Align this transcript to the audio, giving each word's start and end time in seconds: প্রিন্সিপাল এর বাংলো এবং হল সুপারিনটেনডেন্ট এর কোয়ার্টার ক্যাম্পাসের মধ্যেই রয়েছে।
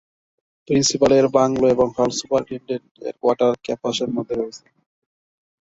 প্রিন্সিপাল 0.67 1.11
এর 1.13 1.27
বাংলো 1.37 1.65
এবং 1.75 1.87
হল 1.97 2.09
সুপারিনটেনডেন্ট 2.19 2.85
এর 3.01 3.15
কোয়ার্টার 3.21 3.51
ক্যাম্পাসের 3.65 4.09
মধ্যেই 4.15 4.39
রয়েছে। 4.39 4.63